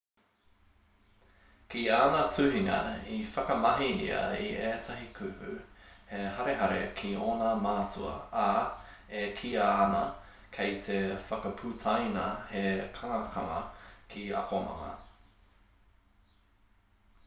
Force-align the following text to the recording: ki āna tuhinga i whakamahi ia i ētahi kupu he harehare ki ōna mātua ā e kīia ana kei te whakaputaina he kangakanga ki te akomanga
ki 1.73 1.81
āna 1.97 2.21
tuhinga 2.37 2.77
i 3.17 3.17
whakamahi 3.31 3.89
ia 4.05 4.21
i 4.45 4.47
ētahi 4.69 5.05
kupu 5.19 5.51
he 6.13 6.23
harehare 6.39 6.79
ki 7.03 7.11
ōna 7.27 7.51
mātua 7.65 8.15
ā 8.45 8.47
e 9.21 9.23
kīia 9.41 9.67
ana 9.85 10.01
kei 10.57 10.73
te 10.89 10.97
whakaputaina 11.29 12.25
he 12.55 12.65
kangakanga 13.01 13.61
ki 14.15 14.25
te 14.33 14.39
akomanga 14.43 14.91